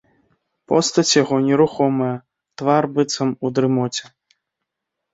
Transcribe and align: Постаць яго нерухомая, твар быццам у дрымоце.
Постаць 0.71 1.13
яго 1.23 1.35
нерухомая, 1.51 2.09
твар 2.63 2.83
быццам 2.97 3.29
у 3.45 3.55
дрымоце. 3.57 4.05